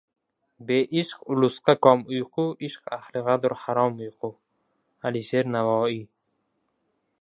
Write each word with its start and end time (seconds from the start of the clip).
Beishq 0.65 1.19
ulusqa 1.33 1.75
kom 1.85 1.99
uyqu, 2.15 2.45
Ishq 2.69 2.83
ahlig‘adur 2.99 3.57
harom 3.63 4.03
uyqu. 4.07 4.35
Alisher 5.09 5.55
Navoiy 5.57 6.05